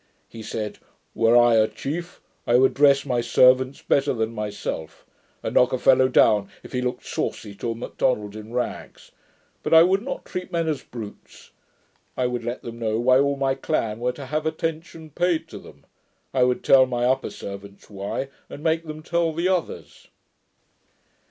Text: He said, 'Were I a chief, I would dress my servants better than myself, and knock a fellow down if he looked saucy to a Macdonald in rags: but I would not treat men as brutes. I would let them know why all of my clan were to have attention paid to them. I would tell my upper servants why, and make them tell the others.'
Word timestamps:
He 0.27 0.41
said, 0.41 0.79
'Were 1.13 1.37
I 1.37 1.57
a 1.57 1.67
chief, 1.67 2.21
I 2.47 2.55
would 2.55 2.73
dress 2.73 3.05
my 3.05 3.21
servants 3.21 3.83
better 3.83 4.13
than 4.13 4.33
myself, 4.33 5.05
and 5.43 5.53
knock 5.53 5.73
a 5.73 5.77
fellow 5.77 6.07
down 6.07 6.49
if 6.63 6.71
he 6.73 6.81
looked 6.81 7.05
saucy 7.05 7.53
to 7.57 7.69
a 7.69 7.75
Macdonald 7.75 8.35
in 8.35 8.51
rags: 8.51 9.11
but 9.61 9.75
I 9.75 9.83
would 9.83 10.01
not 10.01 10.25
treat 10.25 10.51
men 10.51 10.67
as 10.67 10.81
brutes. 10.81 11.51
I 12.17 12.25
would 12.25 12.43
let 12.43 12.63
them 12.63 12.79
know 12.79 12.99
why 12.99 13.19
all 13.19 13.33
of 13.33 13.39
my 13.41 13.53
clan 13.53 13.99
were 13.99 14.11
to 14.13 14.25
have 14.25 14.47
attention 14.47 15.11
paid 15.11 15.47
to 15.49 15.59
them. 15.59 15.85
I 16.33 16.45
would 16.45 16.63
tell 16.63 16.87
my 16.87 17.05
upper 17.05 17.29
servants 17.29 17.87
why, 17.87 18.29
and 18.49 18.63
make 18.63 18.85
them 18.85 19.03
tell 19.03 19.31
the 19.33 19.49
others.' 19.49 20.07